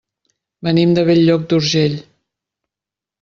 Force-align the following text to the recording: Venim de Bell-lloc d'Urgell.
Venim 0.67 0.95
de 0.99 1.03
Bell-lloc 1.09 1.45
d'Urgell. 1.51 1.99